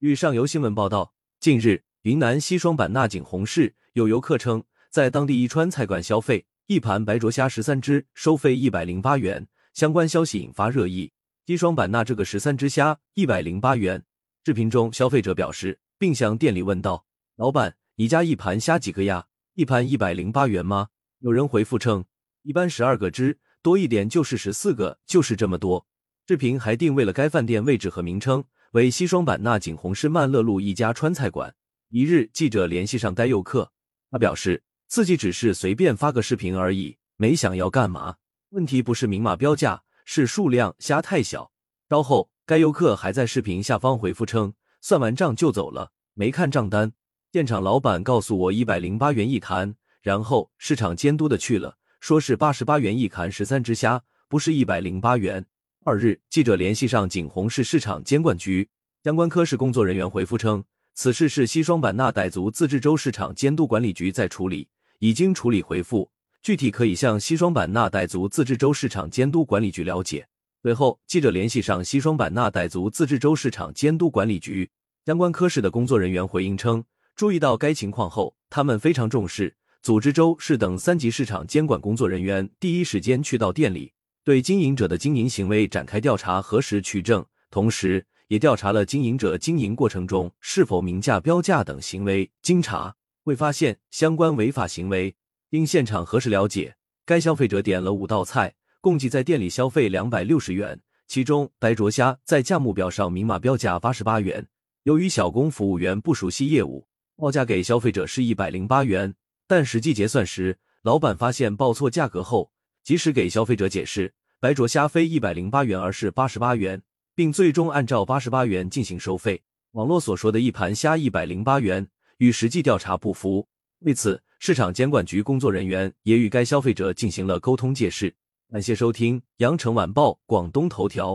[0.00, 9.46] 据上游新闻报道，近日云南西双版纳景洪市有游客称，在当地一川菜馆消费一盘白灼虾十三只，收费一百零八元。
[9.74, 11.12] 相关消息引发热议。
[11.44, 14.02] 西双版纳这个十三只虾一百零八元。
[14.42, 17.04] 视频中，消费者表示，并向店里问道
[17.36, 19.26] ：“老板，你家一盘虾几个呀？
[19.52, 20.88] 一盘一百零八元吗？”
[21.20, 22.06] 有人回复称
[22.40, 25.86] ：“一般十二个只，多一点就是十四个，就是这么多。”
[26.26, 31.52] 视频还定位了该饭店位置和名称为西双版纳景洪市曼乐路一家川菜馆。
[31.88, 33.72] 一日，记者联系上该游客，
[34.12, 38.14] 他表示自己只是随便发个视频而已，没想要干嘛。
[38.50, 41.50] 问题不是明码标价，是数量虾太小。
[41.88, 42.30] 稍后。
[42.46, 46.92] 该游客还在视频下方回复称，算完账就走了，没看账单。
[47.32, 55.46] 现场老板告诉我一百零八元一坛，然后市场监督的去了，说是八十八元一坛十三只虾，不是一百零八元。
[55.82, 58.68] 二日，记者联系上景洪市市场监管局
[59.02, 60.62] 相关科室工作人员回复称，
[60.92, 64.68] 此事是西双版纳傣族自治州市场监督管理局在处理，
[64.98, 66.10] 已经处理回复，
[66.42, 70.28] 具体可以向西双版纳傣族自治州市场监督管理局了解。
[70.62, 74.68] 随后，记者联系上西双版纳傣族自治州市场监督管理局
[75.06, 76.84] 相关科室的工作人员回应称，
[77.16, 83.94] 注意到该情况后，他们非常重视，组织州市等三级市场监管工作人员第一时间去到店里，
[84.30, 92.30] 对经营者的经营行为展开调查，核实取证，同时也调查了经营者经营过程中是否明价标价等行为。
[92.40, 95.12] 经查，未发现相关违法行为。
[95.50, 98.54] 经现场核实了解，该消费者点了五道菜。
[98.80, 104.46] 共计在店里消费两百六十元，其中白灼虾在价目表上明码标价八十八元。
[104.84, 106.86] 由于小工服务员不熟悉业务，
[107.16, 109.12] 报价给消费者是一百零八元，
[109.48, 112.52] 但实际结算时，老板发现报错价格后，
[112.84, 116.80] 及时给消费者解释白灼虾非一百零八元，而是八十八元，
[117.14, 119.42] 并最终按照八十八元进行收费。
[119.72, 123.46] 网络所说的一盘虾一百零八元与实际调查不符。
[123.80, 128.14] 为此，市场监管局工作人员也与该消费者进行了沟通解释。
[128.50, 131.12] 感谢收听《羊城晚报·广东头条》。